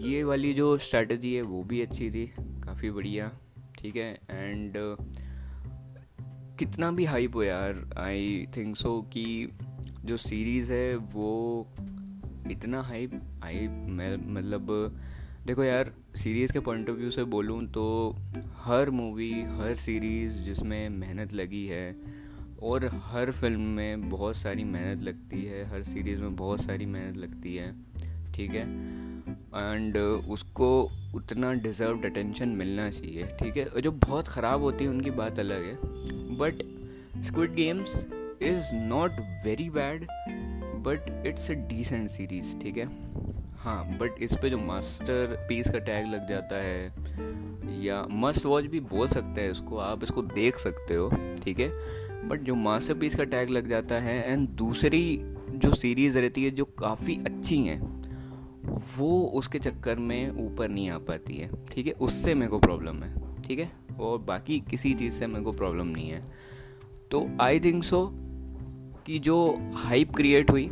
ये 0.00 0.22
वाली 0.24 0.52
जो 0.54 0.76
स्ट्रैटेजी 0.78 1.34
है 1.34 1.42
वो 1.42 1.62
भी 1.62 1.80
अच्छी 1.82 2.10
थी, 2.10 2.26
काफ़ी 2.38 2.90
बढ़िया, 2.90 3.30
ठीक 3.78 3.96
है? 3.96 4.12
एंड 4.30 4.72
कितना 6.58 6.90
भी 6.90 7.04
हाइप 7.04 7.36
हो 7.36 7.42
यार 7.42 7.94
आई 7.98 8.48
थिंक 8.56 8.76
सो 8.76 9.02
कि 9.02 9.52
जो 10.04 10.16
सीरीज़ 10.16 10.72
है 10.72 10.96
वो 10.96 11.66
इतना 12.50 12.82
हाइप 12.82 13.20
आई 13.44 13.68
मैं 13.68 14.34
मतलब 14.34 14.66
देखो 15.46 15.64
यार 15.64 15.92
सीरीज़ 16.16 16.52
के 16.52 16.60
पॉइंट 16.60 16.90
ऑफ़ 16.90 16.96
व्यू 16.96 17.10
से 17.10 17.24
बोलूँ 17.24 17.66
तो 17.66 18.16
हर 18.56 18.90
मूवी 18.90 19.32
हर 19.32 19.74
सीरीज़ 19.74 20.32
जिसमें 20.32 20.88
मेहनत 20.88 21.32
लगी 21.32 21.66
है 21.66 22.16
और 22.62 22.90
हर 22.94 23.30
फ़िल्म 23.30 23.60
में 23.60 24.08
बहुत 24.10 24.36
सारी 24.36 24.64
मेहनत 24.64 25.02
लगती 25.02 25.44
है, 25.44 25.64
हर 25.64 25.82
सीरीज़ 25.82 26.20
में 26.20 26.36
बहुत 26.36 26.60
सारी 26.60 26.86
मेहनत 26.86 27.16
लगती 27.16 27.56
है, 27.56 27.74
ठीक 28.32 28.50
है? 28.50 28.62
एंड 29.56 29.96
उसको 30.28 30.90
उतना 31.14 31.52
डिज़र्व 31.52 31.98
अटेंशन 32.04 32.48
मिलना 32.48 32.90
चाहिए, 32.90 33.26
ठीक 33.26 33.56
है? 33.56 33.80
जो 33.80 33.92
बहुत 33.92 34.28
ख़राब 34.28 34.60
होती 34.60 34.84
है, 34.84 34.90
उनकी 34.90 35.10
बात 35.10 35.38
अलग 35.38 35.64
है। 35.64 36.06
But 36.38 36.62
Squid 37.24 37.54
Games 37.54 37.96
is 38.42 38.74
not 38.74 39.20
very 39.44 39.68
bad 39.70 40.06
but 40.86 41.26
it's 41.26 41.50
a 41.50 41.54
decent 41.68 42.08
series 42.10 42.56
ठीक 42.58 42.76
है? 42.76 42.88
हाँ 43.58 43.84
बट 43.98 44.22
इस 44.22 44.36
पे 44.42 44.50
जो 44.50 44.58
मास्टर 44.58 45.36
पीस 45.48 45.70
का 45.70 45.78
टैग 45.78 46.06
लग 46.06 46.28
जाता 46.28 46.56
है, 46.56 46.92
या 47.84 48.02
मस्ट 48.10 48.46
वॉच 48.46 48.64
भी 48.64 48.80
बोल 48.80 49.08
सकते 49.08 49.40
हैं 49.40 49.50
इसको, 49.50 49.76
आप 49.76 50.02
इसको 50.02 50.22
देख 50.22 50.56
सकते 50.56 50.94
हो, 50.94 51.10
ठीक 51.44 51.60
है? 51.60 51.68
बट 52.28 52.40
जो 52.40 52.54
मास्टर 52.54 52.94
पीस 52.94 53.14
का 53.14 53.24
टैग 53.24 53.50
लग 53.50 53.68
जाता 53.68 53.94
है 53.94 54.32
एंड 54.32 54.48
दूसरी 54.48 55.18
जो 55.50 55.72
सीरीज़ 55.74 56.18
रहती 56.18 56.44
है 56.44 56.50
जो 56.50 56.64
काफ़ी 56.64 57.16
अच्छी 57.26 57.58
हैं, 57.58 57.80
वो 58.98 59.20
उसके 59.34 59.58
चक्कर 59.58 59.96
में 59.96 60.30
ऊपर 60.46 60.68
नहीं 60.68 60.88
आ 60.90 60.98
पाती 60.98 61.34
है, 61.34 61.50
ठीक 61.70 61.86
है? 61.86 61.92
उससे 61.92 62.34
मेरे 62.34 62.50
को 62.50 62.58
प्रॉब्लम 62.58 63.02
है, 63.02 63.14
ठीक 63.42 63.58
है? 63.58 63.70
और 64.00 64.18
बाकी 64.18 64.58
किसी 64.60 64.94
चीज़ 64.94 65.14
से 65.14 65.26
मेरे 65.26 65.44
को 65.44 65.52
प्रॉब्लम 65.52 65.86
नहीं 65.86 66.08
है। 66.10 66.22
तो 67.10 67.28
आई 67.40 67.60
थिंक 67.60 67.84
सो 67.84 68.08
कि 69.06 69.18
जो 69.18 69.36
हाइप 69.74 70.14
क्रिएट 70.14 70.50
हुई 70.50 70.70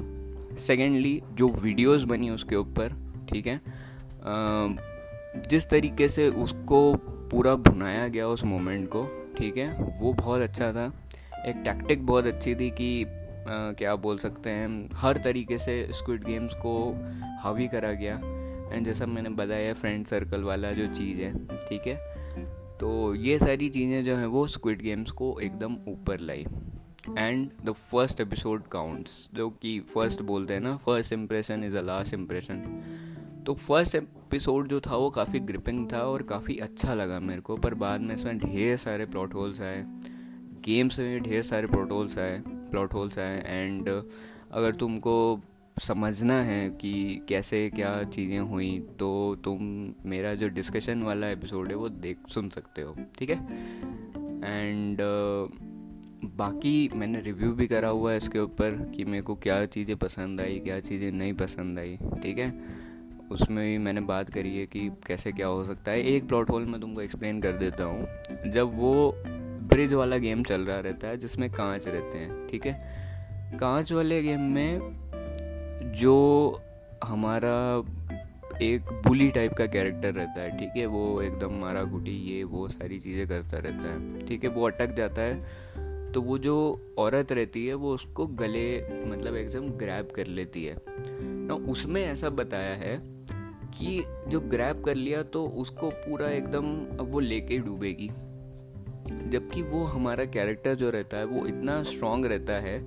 सेकेंडली 0.58 1.22
जो 1.32 1.48
वीडियोस 1.48 2.04
बनी 2.04 2.30
उसके 2.30 2.56
ऊपर 2.56 2.92
ठीक 3.30 3.46
है? 3.46 3.60
जिस 5.50 5.68
तरीके 5.70 6.08
से 6.08 6.28
उसको 6.28 6.94
पूरा 7.30 7.54
भुनाया 7.54 8.08
गया 8.08 8.28
उस 8.28 8.44
मोमेंट 8.44 8.88
को 8.88 9.04
ठीक 9.38 9.56
है? 9.56 9.98
वो 10.00 10.12
बहुत 10.12 10.40
अच्छा 10.40 10.72
था। 10.72 10.86
एक 11.46 11.56
टैक्टिक 11.64 12.06
बहुत 12.06 12.26
अच्छी 12.26 12.54
थी 12.54 12.70
कि 12.70 13.04
आ, 13.04 13.72
क्या 13.72 13.94
बोल 13.96 14.18
सकते 14.18 14.50
हैं 14.50 14.88
हर 14.94 15.16
तरीके 15.16 15.58
से 15.58 15.88
स्क्विड 15.92 16.24
गेम्स 16.24 16.54
को 16.54 16.74
हावी 17.42 17.68
करा 17.68 17.92
गया। 17.92 18.14
एंड 18.72 18.84
जैसा 18.84 19.06
मैंने 19.06 19.30
बताया 19.30 19.72
फ्रेंड 19.74 20.06
सर्कल 20.06 20.42
वाला 20.42 20.72
जो 20.72 20.86
चीज़ 20.86 21.20
है 21.22 21.46
ठीक 21.60 21.86
है? 21.86 22.13
तो 22.80 23.14
ये 23.14 23.38
सारी 23.38 23.68
चीज़ें 23.68 24.04
जो 24.04 24.16
हैं 24.16 24.26
वो 24.26 24.46
स्क्विड 24.46 24.82
गेम्स 24.82 25.10
को 25.10 25.38
एकदम 25.40 25.76
ऊपर 25.88 26.20
लाई। 26.20 26.46
And 27.18 27.50
the 27.64 27.72
first 27.72 28.20
episode 28.20 28.66
counts 28.68 29.28
जो 29.34 29.48
कि 29.62 29.78
फ़र्स्ट 29.94 30.22
बोलते 30.22 30.54
हैं 30.54 30.60
ना 30.60 30.76
first 30.76 31.12
impression 31.12 31.64
is 31.64 31.76
a 31.76 31.80
last 31.80 32.14
impression 32.14 32.62
तो 33.46 33.54
फ़र्स्ट 33.54 33.94
एपिसोड 33.94 34.68
जो 34.68 34.80
था 34.80 34.96
वो 34.96 35.10
काफ़ी 35.10 35.40
ग्रिपिंग 35.40 35.86
था 35.92 36.02
और 36.02 36.22
काफ़ी 36.22 36.56
अच्छा 36.58 36.94
लगा 36.94 37.20
मेरे 37.20 37.40
को, 37.40 37.56
पर 37.56 37.74
बाद 37.74 38.00
में 38.00 38.14
इसमें 38.14 38.38
ढेर 38.38 38.76
सारे 38.76 39.06
प्लॉट 39.06 39.34
होल्स 39.34 39.60
आए। 39.60 39.84
गेम्स 40.64 40.98
में 40.98 41.22
ढेर 41.22 41.42
सारे 41.42 41.66
प्लॉट 41.66 41.90
होल्स 41.92 42.18
आए 42.18 42.42
प्लॉट 42.46 42.94
होल्स 42.94 43.18
आए। 43.18 43.42
एंड 43.46 43.88
अगर 43.88 44.74
तुमको 44.74 45.40
समझना 45.80 46.42
है 46.42 46.70
कि 46.70 47.22
कैसे 47.28 47.70
क्या 47.70 48.02
चीज़ें 48.02 48.38
हुई 48.38 48.86
तो 48.98 49.36
तुम 49.44 49.58
मेरा 50.06 50.34
जो 50.34 50.48
डिस्कशन 50.48 51.02
वाला 51.02 51.28
एपिसोड 51.28 51.68
है 51.68 51.74
वो 51.74 51.88
देख 51.88 52.16
सुन 52.28 52.48
सकते 52.48 52.82
हो 52.82 52.96
ठीक 53.18 53.30
है? 53.30 53.36
एंड 54.44 54.96
uh, 54.96 55.54
बाकी 56.36 56.90
मैंने 56.94 57.20
रिव्यू 57.20 57.52
भी 57.52 57.66
करा 57.66 57.88
हुआ 57.88 58.10
है 58.10 58.16
इसके 58.16 58.38
ऊपर 58.38 58.92
कि 58.96 59.04
मेरे 59.04 59.22
को 59.22 59.34
क्या 59.34 59.66
चीज़ें 59.66 59.96
पसंद 59.96 60.40
आई 60.40 60.58
क्या 60.58 60.80
चीज़ें 60.80 61.12
नहीं 61.12 61.32
पसंद 61.32 61.78
आई 61.78 61.98
ठीक 62.22 62.38
है? 62.38 62.60
उसमें 63.30 63.66
भी 63.66 63.78
मैंने 63.78 64.00
बात 64.00 64.30
करी 64.30 64.58
है 64.58 64.66
कि 64.66 64.90
कैसे 65.06 65.32
क्या 65.32 65.46
हो 65.46 65.64
सकता 65.64 65.90
है। 65.90 66.02
एक 66.02 66.28
प्लॉट 66.28 66.50
होल 66.50 66.62
मैं 66.62 66.80
तुमको 66.80 67.00
एक्सप्लेन 67.00 67.40
कर 67.42 67.52
देता 67.52 67.84
हूँ। 67.84 68.08
जब 68.50 68.78
वो 68.78 69.12
ब्रिज 69.62 69.94
वाला 69.94 70.16
गेम 70.16 70.42
चल 70.42 70.60
रहा 70.60 70.80
रहता 70.80 71.08
है 71.08 71.16
जिसमें 71.16 71.50
कांच 71.50 71.88
रहते 71.88 72.18
हैं 72.18 72.48
ठीक 72.48 72.66
है? 72.66 73.04
कांच 73.58 73.92
वाले 73.92 74.22
गेम 74.22 74.40
में 74.40 75.03
जो 75.94 76.60
हमारा 77.04 77.56
एक 78.62 78.92
बुली 79.06 79.28
टाइप 79.30 79.52
का 79.52 79.66
कैरेक्टर 79.66 80.12
रहता 80.12 80.40
है, 80.40 80.56
ठीक 80.58 80.76
है? 80.76 80.86
वो 80.86 81.22
एकदम 81.22 81.54
मारा 81.54 81.82
गुटी 81.84 82.16
ये, 82.30 82.42
वो 82.44 82.68
सारी 82.68 82.98
चीज़ें 83.00 83.26
करता 83.28 83.58
रहता 83.58 83.88
है, 83.88 84.26
ठीक 84.26 84.44
है? 84.44 84.50
वो 84.50 84.66
अटक 84.66 84.94
जाता 84.94 85.22
है 85.22 86.12
तो 86.12 86.20
वो 86.22 86.38
जो 86.38 86.54
औरत 86.98 87.32
रहती 87.32 87.66
है, 87.66 87.74
वो 87.74 87.94
उसको 87.94 88.26
गले 88.26 88.66
मतलब 89.06 89.36
एकदम 89.36 89.68
ग्रैब 89.68 90.08
कर 90.16 90.26
लेती 90.26 90.64
है। 90.64 90.76
ना 90.88 91.54
उसमें 91.54 92.02
ऐसा 92.02 92.30
बताया 92.30 92.74
है 92.76 92.96
कि 93.70 94.04
जो 94.28 94.40
ग्रैब 94.40 94.82
कर 94.84 94.94
लिया 94.94 95.22
तो 95.22 95.44
उसको 95.46 95.90
पूरा 95.90 96.28
एकदम 96.28 96.74
अब 96.98 97.10
वो 97.12 97.20
लेके 97.20 97.58
डूबेगी। 97.58 98.08
जबकि 99.30 99.62
वो 99.62 99.82
हमारा 99.84 100.24
कैरेक्टर 100.24 100.74
जो 100.74 100.90
रहता 100.90 101.16
है, 101.16 101.24
वो 101.24 101.46
इतना 101.46 101.82
स्ट्रांग 101.82 102.24
रहता 102.24 102.60
है 102.60 102.78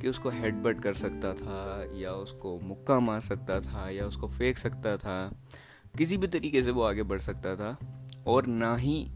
कि 0.00 0.08
उसको 0.08 0.30
हेडबट 0.30 0.80
कर 0.80 0.94
सकता 0.94 1.34
था, 1.34 1.92
या 1.94 2.12
उसको 2.12 2.60
मुक्का 2.60 3.00
मार 3.00 3.20
सकता 3.20 3.60
था, 3.60 3.90
या 3.90 4.06
उसको 4.06 4.28
फेंक 4.28 4.58
सकता 4.58 4.96
था, 4.96 5.42
किसी 5.98 6.16
भी 6.16 6.26
तरीके 6.26 6.62
से 6.62 6.70
वो 6.70 6.82
आगे 6.82 7.02
बढ़ 7.02 7.20
सकता 7.20 7.56
था। 7.56 7.78
और 8.26 8.46
ना 8.46 8.76
ही 8.76 9.10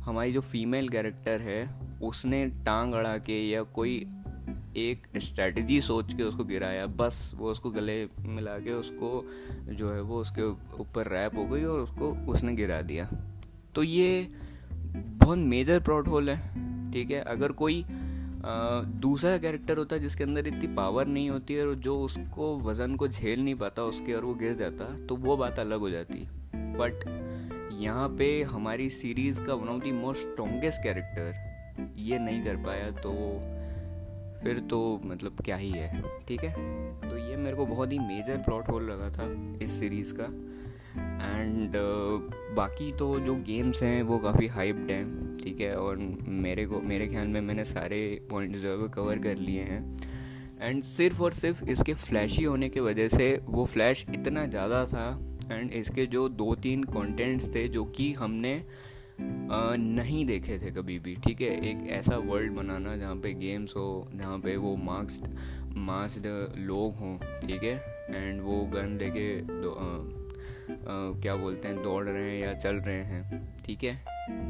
हमारी 0.00 0.32
जो 0.32 0.40
फीमेल 0.40 0.88
कैरेक्टर 0.88 1.40
है, 1.40 1.74
उसने 2.02 2.46
टांग 2.46 2.92
अड़ा 2.92 3.18
के 3.18 3.48
या 3.50 3.62
कोई 3.62 4.06
एक 4.76 5.06
स्ट्रेटजी 5.16 5.80
सोच 5.80 6.14
के 6.14 6.22
उसको 6.22 6.44
गिराया, 6.44 6.86
बस 6.86 7.32
वो 7.34 7.50
उसको 7.50 7.70
गले 7.70 8.08
मिला 8.20 8.58
के 8.58 8.72
उसको 8.72 9.30
जो 9.68 9.92
है 9.92 10.00
वो 10.00 10.20
उसके 10.20 10.42
ऊपर 10.80 11.06
रैप 11.06 11.36
हो 11.36 11.44
गई 11.44 11.64
और 11.64 11.80
उसको 11.80 12.32
उसने 12.32 12.54
गिरा 12.54 12.82
दिया। 12.82 13.10
तो 13.74 13.82
ये 13.82 14.28
बहुत 14.96 15.38
मेजर 15.38 15.80
प्लॉट 15.80 16.08
होल 16.08 16.30
है, 16.30 16.36
ठीक 16.92 17.10
है? 17.10 17.20
अगर 17.20 17.52
कोई 17.52 17.84
दूसरा 18.42 19.36
कैरेक्टर 19.38 19.78
होता 19.78 19.96
है 19.96 20.02
जिसके 20.02 20.24
अंदर 20.24 20.46
इतनी 20.46 20.66
पावर 20.74 21.06
नहीं 21.06 21.30
होती 21.30 21.54
है 21.54 21.66
और 21.66 21.74
जो 21.76 21.98
उसको 22.00 22.56
वज़न 22.58 22.94
को 22.96 23.08
झेल 23.08 23.42
नहीं 23.44 23.54
पाता, 23.54 23.82
उसके 23.82 24.14
और 24.14 24.24
वो 24.24 24.34
गिर 24.34 24.54
जाता 24.54 24.84
तो 25.06 25.16
वो 25.16 25.36
बात 25.36 25.58
अलग 25.58 25.80
हो 25.80 25.90
जाती। 25.90 26.26
बट 26.54 27.04
यहाँ 27.80 28.08
पे 28.08 28.42
हमारी 28.42 28.88
सीरीज़ 28.90 29.40
का 29.40 29.54
one 29.54 29.68
of 29.68 29.84
the 29.84 29.92
most 29.94 30.22
strongest 30.22 30.82
character 30.82 31.94
ये 31.98 32.18
नहीं 32.18 32.42
कर 32.44 32.56
पाया 32.56 32.90
तो 32.90 33.12
फिर 34.42 34.58
तो 34.70 34.78
मतलब 35.04 35.36
क्या 35.44 35.56
ही 35.56 35.70
है, 35.70 36.02
ठीक 36.28 36.44
है? 36.44 36.52
तो 37.00 37.16
ये 37.18 37.36
मेरे 37.36 37.56
को 37.56 37.66
बहुत 37.66 37.92
ही 37.92 37.98
मेजर 37.98 38.36
प्लॉट 38.36 38.68
होल 38.68 38.90
लगा 38.90 39.10
था 39.10 39.26
इस 39.62 39.78
सीरीज़ 39.80 40.12
का। 40.14 40.28
एंड 41.20 41.68
uh, 41.68 42.54
बाकी 42.56 42.92
तो 42.92 43.18
जो 43.20 43.34
गेम्स 43.34 43.82
हैं 43.82 44.02
वो 44.02 44.18
काफ़ी 44.18 44.46
हाइप्ड 44.46 44.90
हैं 44.90 45.36
ठीक 45.36 45.60
है? 45.60 45.74
और 45.76 45.96
मेरे 46.28 46.66
को 46.66 46.80
मेरे 46.80 47.06
ख्याल 47.08 47.26
में 47.26 47.40
मैंने 47.40 47.64
सारे 47.64 48.26
पॉइंट 48.30 48.56
जो 48.56 48.68
है 48.68 48.76
वो 48.76 48.88
कवर 48.88 49.18
कर 49.18 49.36
लिए 49.36 49.62
हैं। 49.62 50.00
एंड 50.60 50.82
सिर्फ़ 50.82 51.22
और 51.22 51.32
सिर्फ़ 51.32 51.64
इसके 51.64 51.94
फ्लैशी 51.94 52.44
होने 52.44 52.68
की 52.68 52.80
वजह 52.80 53.08
से 53.08 53.40
वो 53.44 53.64
फ्लैश 53.64 54.04
इतना 54.14 54.46
ज़्यादा 54.46 54.84
था 54.84 55.06
एंड 55.52 55.72
इसके 55.72 56.06
जो 56.06 56.28
दो 56.28 56.54
तीन 56.54 56.82
कंटेंट्स 56.82 57.54
थे 57.54 57.68
जो 57.68 57.84
कि 57.84 58.12
हमने 58.12 58.64
नहीं 59.20 60.24
देखे 60.26 60.58
थे 60.58 60.70
कभी 60.70 60.98
भी 60.98 61.14
ठीक 61.16 61.40
है? 61.40 61.48
एक 61.70 61.90
ऐसा 61.90 62.16
वर्ल्ड 62.16 62.52
बनाना 62.52 62.96
जहाँ 62.96 63.16
पे 63.16 63.32
गेम्स 63.34 63.76
हो 63.76 64.08
जहाँ 64.14 64.38
पे 64.38 64.56
वो 64.56 64.76
मार्क्सड 64.76 65.36
मास्ड 65.76 66.26
लोग 66.58 66.94
हों 66.94 67.16
ठीक 67.46 67.62
है? 67.62 67.76
एंड 68.10 68.40
वो 68.42 68.64
गन 68.74 68.98
लेके 69.02 69.40
क्या 71.22 71.36
बोलते 71.36 71.68
हैं, 71.68 71.82
दौड़ 71.82 72.04
रहे 72.08 72.30
हैं 72.30 72.40
या 72.40 72.52
चल 72.54 72.76
रहे 72.76 73.02
हैं, 73.04 73.62
ठीक 73.64 73.84
है? 73.84 73.94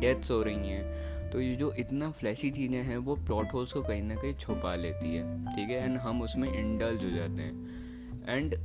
डेथ्स 0.00 0.30
हो 0.30 0.42
रही 0.42 0.68
हैं। 0.68 1.30
तो 1.30 1.40
ये 1.40 1.54
जो 1.56 1.72
इतना 1.72 2.10
फ्लैशी 2.10 2.50
चीज़ें 2.50 2.82
हैं, 2.82 2.96
वो 2.96 3.14
प्लॉट 3.16 3.52
होल्स 3.54 3.72
को 3.72 3.82
कहीं 3.82 4.02
ना 4.02 4.14
कहीं 4.14 4.34
छुपा 4.34 4.74
लेती 4.74 5.14
है, 5.14 5.46
ठीक 5.46 5.68
है? 5.68 5.84
एंड 5.84 5.96
हम 5.96 6.22
उसमें 6.22 6.52
इंडल्ज 6.52 7.04
हो 7.04 7.10
जाते 7.10 7.42
हैं। 7.42 8.28
एंड 8.28 8.56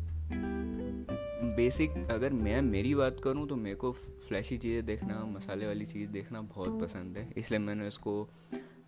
बेसिक 1.55 1.91
अगर 2.12 2.33
मैं 2.33 2.62
मेरी 2.62 2.93
बात 2.95 3.19
करूँ 3.24 3.47
तो 3.47 3.55
मेरे 3.55 3.75
को 3.75 3.91
फ्लैशी 4.27 4.57
चीज़ें 4.57 4.85
देखना, 4.85 5.24
मसाले 5.25 5.67
वाली 5.67 5.85
चीज़ 5.85 6.09
देखना 6.09 6.41
बहुत 6.41 6.79
पसंद 6.81 7.17
है। 7.17 7.27
इसलिए 7.38 7.59
मैंने 7.59 7.88
उसको 7.88 8.29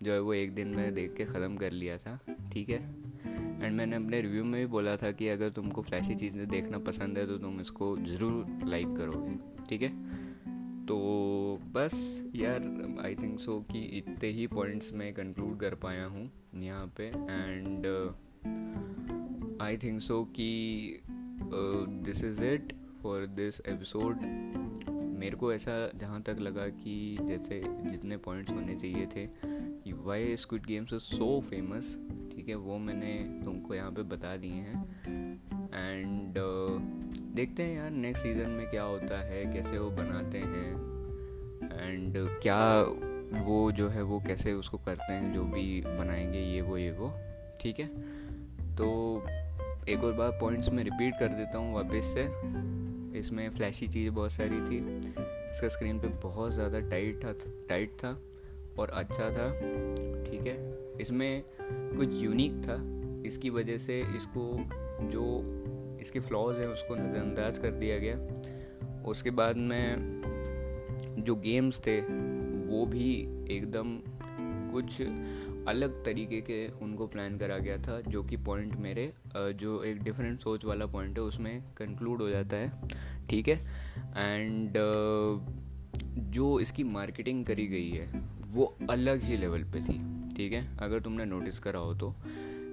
जो 0.02 0.12
है 0.12 0.20
वो 0.20 0.34
एक 0.34 0.54
दिन 0.54 0.76
में 0.76 0.94
देख 0.94 1.14
के 1.14 1.24
ख़त्म 1.24 1.56
कर 1.56 1.72
लिया 1.72 1.98
था, 1.98 2.18
ठीक 2.52 2.68
है? 2.70 3.07
एंड 3.62 3.76
मैंने 3.76 3.96
अपने 3.96 4.20
रिव्यू 4.20 4.44
में 4.44 4.60
भी 4.60 4.66
बोला 4.66 4.96
था 4.96 5.12
कि 5.12 5.28
अगर 5.28 5.50
तुमको 5.50 5.82
फ्लैशी 5.82 6.14
चीज़ें 6.14 6.48
देखना 6.48 6.78
पसंद 6.78 7.18
है 7.18 7.26
तो 7.26 7.38
तुम 7.38 7.60
इसको 7.60 7.96
ज़रूर 7.96 8.60
लाइक 8.64 8.86
करोगे, 8.86 9.64
ठीक 9.68 9.82
है? 9.82 10.18
तो 10.86 10.98
बस 11.72 12.24
यार 12.34 12.96
आई 13.04 13.14
थिंक 13.14 13.40
सो 13.40 13.60
कि 13.60 13.80
इतने 13.80 14.28
ही 14.28 14.46
पॉइंट्स 14.46 14.92
मैं 14.92 15.14
कंक्लूड 15.14 15.60
कर 15.60 15.74
पाया 15.74 16.06
हूँ 16.06 16.30
यहाँ 16.54 16.92
पे 16.96 17.04
एंड 17.08 17.86
आई 19.62 19.76
थिंक 19.76 20.00
सो 20.00 20.24
कि 20.24 21.00
this 21.88 22.24
is 22.24 22.44
it 22.44 22.72
for 23.02 23.26
this 23.26 23.60
episode 23.60 24.16
मेरे 25.18 25.36
को 25.36 25.52
ऐसा 25.52 25.90
जहाँ 25.96 26.22
तक 26.22 26.36
लगा 26.40 26.68
कि 26.68 27.18
जैसे 27.22 27.62
जितने 27.66 28.16
पॉइंट्स 28.16 28.52
होने 28.52 28.74
चाहिए 28.74 29.06
थे 29.06 29.26
why 29.92 30.36
squid 30.36 30.66
games 30.66 30.94
so 30.94 31.40
famous 31.40 31.98
है 32.48 32.54
वो 32.54 32.78
मैंने 32.78 33.42
तुमको 33.44 33.74
यहाँ 33.74 33.90
पे 33.90 34.02
बता 34.02 34.36
दिए 34.36 34.50
हैं। 34.50 34.84
एंड 35.74 36.38
uh, 36.38 36.80
देखते 37.36 37.62
हैं 37.62 37.76
यार 37.76 37.90
नेक्स्ट 37.90 38.22
सीज़न 38.22 38.50
में 38.50 38.70
क्या 38.70 38.82
होता 38.82 39.20
है 39.20 39.44
कैसे 39.54 39.78
वो 39.78 39.90
बनाते 39.90 40.38
हैं। 40.38 40.72
एंड 41.82 42.18
uh, 42.18 42.42
क्या 42.42 42.82
वो 43.44 43.72
जो 43.72 43.88
है 43.88 44.02
वो 44.02 44.20
कैसे 44.26 44.52
उसको 44.52 44.78
करते 44.78 45.12
हैं 45.12 45.34
जो 45.34 45.44
भी 45.44 45.80
बनाएँगे 45.80 46.38
ये 46.38 46.60
वो 46.60 46.76
ये 46.76 46.90
वो। 46.90 47.12
ठीक 47.60 47.80
है? 47.80 47.86
तो 48.76 49.24
एक 49.88 50.04
और 50.04 50.12
बार 50.12 50.30
पॉइंट्स 50.30 50.68
में 50.68 50.84
रिपीट 50.84 51.14
कर 51.20 51.28
देता 51.28 51.58
हूँ 51.58 51.74
वापस 51.74 52.14
से। 52.14 52.24
इसमें 53.18 53.50
फ्लैशी 53.50 53.88
चीज़ 53.88 54.10
बहुत 54.10 54.32
सारी 54.32 54.60
थी। 54.60 54.78
इसका 55.50 55.68
स्क्रीन 55.68 55.98
पे 55.98 56.08
बहुत 56.08 56.52
ज़्यादा 56.52 56.80
टाइट 56.80 57.24
था 57.24 57.32
टाइट 57.68 57.90
था 57.90 58.18
और 58.78 58.90
अच्छा 58.90 59.30
था। 59.30 59.50
ठीक 60.30 60.46
है? 60.46 60.77
इसमें 61.00 61.42
कुछ 61.60 62.14
यूनिक 62.14 62.62
था। 62.64 62.76
इसकी 63.26 63.50
वजह 63.50 63.78
से 63.78 64.00
इसको 64.16 64.44
जो 65.08 65.24
इसके 66.00 66.20
फ्लॉज 66.20 66.56
हैं, 66.56 66.66
उसको 66.66 66.94
नज़रअंदाज 66.94 67.58
कर 67.58 67.70
दिया 67.70 67.98
गया। 67.98 69.02
उसके 69.04 69.30
बाद 69.30 69.56
में 69.56 70.22
जो 71.18 71.34
गेम्स 71.36 71.80
थे, 71.80 72.00
वो 72.68 72.84
भी 72.86 73.12
एकदम 73.50 73.98
कुछ 74.72 75.00
अलग 75.68 76.04
तरीके 76.04 76.40
के 76.40 76.66
उनको 76.82 77.06
प्लान 77.06 77.38
करा 77.38 77.58
गया 77.58 77.76
था, 77.78 78.00
जो 78.00 78.22
कि 78.22 78.36
पॉइंट 78.36 78.76
मेरे 78.76 79.10
जो 79.36 79.82
एक 79.84 80.02
डिफरेंट 80.02 80.38
सोच 80.38 80.64
वाला 80.64 80.86
पॉइंट 80.86 81.18
है, 81.18 81.24
उसमें 81.24 81.62
कंक्लूड 81.76 82.22
हो 82.22 82.28
जाता 82.30 82.56
है। 82.56 82.72
ठीक 83.30 83.48
है? 83.48 83.56
एंड 84.16 84.72
जो 86.32 86.60
इसकी 86.60 86.84
मार्केटिंग 86.84 87.44
करी 87.46 87.66
गई 87.66 87.88
है, 87.88 88.10
वो 88.46 88.76
अलग 88.90 89.22
ही 89.22 89.36
लेवल 89.36 89.64
पे 89.64 89.80
थी। 89.80 90.00
ठीक 90.38 90.52
है? 90.52 90.66
अगर 90.78 91.00
तुमने 91.00 91.24
नोटिस 91.24 91.58
करा 91.58 91.78
हो 91.78 91.94
तो। 91.94 92.14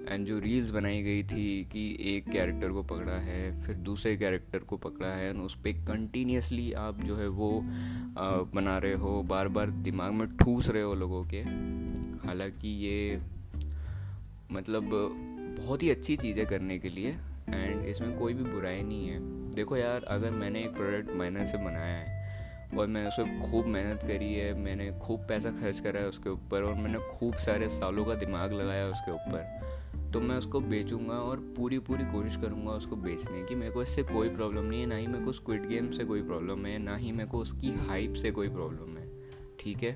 एंड 0.08 0.26
जो 0.26 0.38
रील्स 0.38 0.70
बनाई 0.70 1.02
गई 1.02 1.22
थी 1.22 1.46
कि 1.64 1.84
एक 2.00 2.28
कैरेक्टर 2.30 2.68
को 2.68 2.82
पकड़ा 2.82 3.12
है, 3.12 3.58
फिर 3.60 3.74
दूसरे 3.76 4.16
कैरेक्टर 4.16 4.58
को 4.58 4.76
पकड़ा 4.76 5.08
है 5.08 5.28
एंड 5.30 5.40
उस 5.42 5.54
पर 5.54 5.72
कंटिन्यूसली 5.86 6.72
आप 6.72 7.00
जो 7.00 7.16
है 7.16 7.28
वो 7.28 7.50
बना 8.54 8.76
रहे 8.78 8.94
हो 8.94 9.22
बार 9.22 9.48
बार 9.48 9.70
दिमाग 9.82 10.12
में 10.12 10.36
ठूस 10.36 10.68
रहे 10.68 10.82
हो 10.82 10.94
लोगों 10.94 11.24
के। 11.24 11.40
हालाँकि 12.26 12.68
ये 12.68 13.20
मतलब 14.52 14.90
बहुत 15.58 15.82
ही 15.82 15.90
अच्छी 15.90 16.16
चीज़ 16.16 16.38
है 16.38 16.44
करने 16.46 16.78
के 16.78 16.88
लिए 16.88 17.16
एंड 17.48 17.84
इसमें 17.84 18.18
कोई 18.18 18.34
भी 18.34 18.44
बुराई 18.44 18.82
नहीं 18.82 19.08
है। 19.08 19.18
देखो 19.50 19.76
यार, 19.76 20.04
अगर 20.04 20.30
मैंने 20.30 20.60
एक 20.60 20.70
प्रोडक्ट 20.70 21.10
मेहनत 21.10 21.48
से 21.48 21.58
बनाया 21.58 21.96
है 21.96 22.15
और 22.78 22.86
मैंने 22.86 23.08
उस 23.08 23.16
पर 23.18 23.50
खूब 23.50 23.66
मेहनत 23.66 24.00
करी 24.02 24.32
है, 24.34 24.52
मैंने 24.54 24.90
खूब 25.02 25.20
पैसा 25.20 25.50
खर्च 25.50 25.80
करा 25.80 26.00
है 26.00 26.08
उसके 26.08 26.30
ऊपर 26.30 26.62
और 26.62 26.74
मैंने 26.74 26.98
खूब 27.10 27.34
सारे 27.36 27.68
सालों 27.68 28.04
का 28.04 28.14
दिमाग 28.14 28.52
लगाया 28.52 28.86
उसके 28.86 29.12
ऊपर। 29.12 30.10
तो 30.12 30.20
मैं 30.20 30.36
उसको 30.36 30.60
बेचूँगा 30.60 31.14
और 31.14 31.40
पूरी 31.56 31.78
पूरी 31.78 32.04
कोशिश 32.04 32.36
करूँगा 32.36 32.72
उसको 32.72 32.96
बेचने 32.96 33.42
की। 33.42 33.54
मेरे 33.54 33.72
को 33.72 33.82
इससे 33.82 34.02
कोई 34.02 34.28
प्रॉब्लम 34.28 34.64
नहीं 34.64 34.80
है, 34.80 34.86
ना 34.86 34.96
ही 34.96 35.06
मेरे 35.06 35.24
को 35.24 35.32
स्क्विड 35.32 35.66
गेम 35.68 35.90
से 35.90 36.04
कोई 36.04 36.22
प्रॉब्लम 36.22 36.66
है, 36.66 36.78
ना 36.78 36.96
ही 36.96 37.12
मेरे 37.12 37.30
को 37.30 37.38
उसकी 37.38 37.72
हाइप 37.88 38.14
से 38.14 38.30
कोई 38.30 38.48
प्रॉब्लम 38.48 38.96
है, 38.98 39.08
ठीक 39.60 39.82
है? 39.82 39.94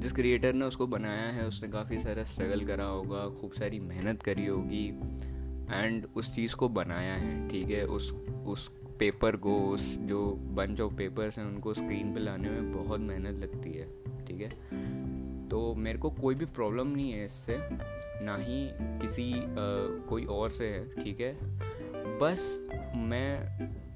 जिस 0.00 0.12
क्रिएटर 0.12 0.52
ने 0.52 0.64
उसको 0.64 0.86
बनाया 0.86 1.26
है, 1.28 1.46
उसने 1.46 1.68
काफ़ी 1.68 1.98
सारा 1.98 2.24
स्ट्रगल 2.24 2.64
करा 2.64 2.84
होगा, 2.84 3.28
खूब 3.40 3.52
सारी 3.52 3.78
मेहनत 3.78 4.22
करी 4.22 4.46
होगी 4.46 4.86
एंड 5.70 6.06
उस 6.16 6.34
चीज़ 6.34 6.54
को 6.56 6.68
बनाया 6.68 7.14
है, 7.14 7.48
ठीक 7.48 7.70
है? 7.70 7.84
उस 7.86 8.12
उस 8.46 8.70
पेपर 9.00 9.36
उस 9.36 9.98
जो 9.98 10.32
बंच 10.32 10.80
ऑफ़ 10.80 10.94
पेपर्स 10.94 11.38
हैं 11.38 11.46
उनको 11.46 11.74
स्क्रीन 11.74 12.14
पे 12.14 12.20
लाने 12.20 12.50
में 12.50 12.72
बहुत 12.72 13.00
मेहनत 13.00 13.44
लगती 13.44 13.72
है 13.72 13.88
ठीक 14.26 14.40
है? 14.40 14.48
तो 15.48 15.74
मेरे 15.74 15.98
को 15.98 16.10
कोई 16.10 16.34
भी 16.34 16.44
प्रॉब्लम 16.44 16.86
नहीं 16.86 17.12
है 17.12 17.24
इससे 17.24 17.56
ना 18.24 18.36
ही 18.36 18.70
किसी 18.80 19.32
आ, 19.32 19.46
कोई 20.08 20.24
और 20.24 20.50
से 20.50 20.66
है 20.66 21.04
ठीक 21.04 21.20
है? 21.20 21.38
बस 22.18 22.68
मैं 22.96 23.40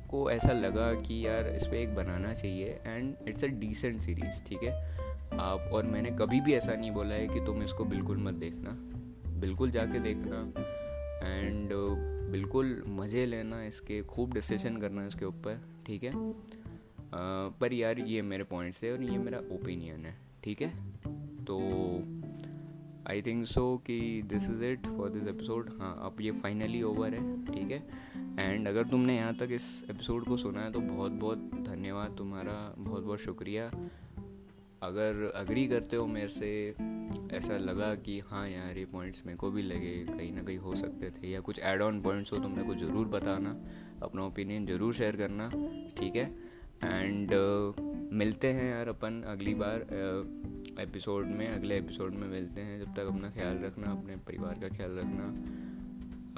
को 0.09 0.31
ऐसा 0.31 0.53
लगा 0.53 0.95
कि 0.95 1.27
यार 1.27 1.47
इस 1.47 1.67
पर 1.67 1.75
एक 1.75 1.95
बनाना 1.95 2.35
चाहिए 2.35 2.81
and 2.87 3.15
it's 3.29 3.45
a 3.45 3.49
decent 3.49 4.01
series 4.03 4.45
ठीक 4.45 4.63
है? 4.63 4.99
आप 5.39 5.71
और 5.73 5.83
मैंने 5.83 6.11
कभी 6.11 6.41
भी 6.41 6.55
ऐसा 6.55 6.73
नहीं 6.73 6.91
बोला 6.91 7.15
है 7.15 7.27
कि 7.27 7.41
तुम 7.41 7.63
इसको 7.63 7.85
बिल्कुल 7.85 8.17
मत 8.17 8.35
देखना 8.35 8.71
बिल्कुल 9.41 9.71
जाके 9.71 9.99
देखना 9.99 10.53
एंड 11.29 11.71
बिल्कुल 12.35 12.83
मज़े 12.89 13.27
लेना 13.27 13.63
इसके 13.65 14.03
खूब 14.03 14.33
डिसीज़न 14.35 14.77
करना 14.77 15.07
इसके 15.07 15.25
ऊपर 15.25 15.61
ठीक 15.87 16.05
है? 16.05 16.11
आ, 16.11 17.49
पर 17.61 17.73
यार 17.73 17.99
ये 17.99 18.23
मेरे 18.23 18.45
पॉइंट्स 18.45 18.85
है 18.85 18.93
और 18.93 19.03
ये 19.03 19.19
मेरा 19.19 19.39
ओपिनियन 19.39 20.07
है 20.07 20.17
ठीक 20.45 20.63
है? 20.63 20.69
तो 21.45 21.59
आई 23.11 23.23
थिंक 23.23 23.47
सो 23.47 23.77
कि 23.77 24.23
this 24.27 24.51
is 24.51 24.65
it 24.65 24.87
for 24.87 25.11
this 25.11 25.27
episode 25.27 25.71
हाँ 25.79 25.95
अब 26.05 26.21
ये 26.21 26.31
फाइनली 26.33 26.83
ओवर 26.83 27.15
है 27.15 27.45
ठीक 27.45 27.71
है? 27.71 27.83
एंड 28.39 28.69
अगर 28.69 28.85
तुमने 28.85 29.17
यहाँ 29.17 29.35
तक 29.35 29.49
इस 29.53 29.85
एपिसोड 29.91 30.25
को 30.25 30.37
सुना 30.37 30.61
है 30.61 30.73
तो 30.73 30.81
बहुत 30.81 31.13
बहुत 31.13 31.51
धन्यवाद 31.55 32.17
तुम्हारा 32.19 32.75
बहुत 32.79 33.03
बहुत 33.05 33.21
शुक्रिया। 33.21 33.71
अगर 34.85 35.33
अग्री 35.35 35.67
करते 35.67 35.97
हो 35.97 36.07
मेरे 36.07 36.29
से 36.29 36.49
ऐसा 37.37 37.57
लगा 37.57 37.95
कि 37.95 38.19
हाँ 38.21 38.49
यार 38.49 38.79
ये 38.79 38.85
पॉइंट्स 38.85 39.23
मेरे 39.27 39.39
को 39.39 39.51
भी 39.51 39.63
लगे 39.63 39.95
कहीं 40.05 40.33
ना 40.33 40.43
कहीं 40.43 40.59
हो 40.59 40.75
सकते 40.77 41.11
थे 41.11 41.31
या 41.31 41.41
कुछ 41.41 41.61
एड 41.63 41.83
ऑन 41.83 42.01
पॉइंट्स 42.03 42.33
हो 42.33 42.39
तो 42.39 42.49
मेरे 42.49 42.63
को 42.63 42.75
ज़रूर 42.75 43.07
बताना 43.07 43.57
अपना 44.03 44.25
ओपिनियन 44.25 44.67
ज़रूर 44.67 44.95
शेयर 44.95 45.17
करना 45.17 45.49
ठीक 46.01 46.17
है? 46.17 46.55
एंड 46.85 47.29
uh, 47.29 48.13
मिलते 48.13 48.49
हैं 48.49 48.71
यार 48.71 48.89
अपन 48.89 49.23
अगली 49.27 49.55
बार 49.55 49.81
एपिसोड 50.81 51.27
uh, 51.27 51.37
में 51.37 51.49
अगले 51.49 51.79
एपिसोड 51.79 52.15
में 52.15 52.29
मिलते 52.29 52.61
हैं 52.61 52.79
जब 52.81 52.95
तक 52.95 53.01
अपना 53.01 53.31
ख्याल 53.31 53.59
रखना 53.59 53.91
अपने 53.91 54.17
परिवार 54.17 54.55
का 54.55 54.69
ख्याल 54.69 54.99
रखना 54.99 55.27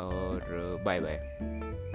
और 0.05 0.41
बाय 0.85 0.99
uh, 0.99 1.05
बाय 1.05 1.86